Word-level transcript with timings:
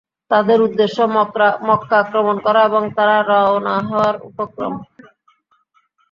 তাদের 0.31 0.57
উদ্দেশ্য 0.61 0.97
মক্কা 1.69 1.95
আক্রমণ 1.99 2.35
করা 2.45 2.61
এবং 2.69 2.83
তারা 2.97 3.15
রওনা 3.29 3.75
হওয়ার 3.87 4.15
উপক্রম। 4.29 4.73